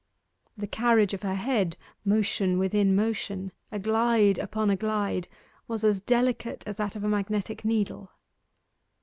The 0.57 0.65
carriage 0.65 1.13
of 1.13 1.21
her 1.21 1.35
head 1.35 1.77
motion 2.03 2.57
within 2.57 2.95
motion 2.95 3.51
a 3.71 3.77
glide 3.77 4.39
upon 4.39 4.71
a 4.71 4.75
glide 4.75 5.27
was 5.67 5.83
as 5.83 5.99
delicate 5.99 6.63
as 6.65 6.77
that 6.77 6.95
of 6.95 7.03
a 7.03 7.07
magnetic 7.07 7.63
needle. 7.63 8.09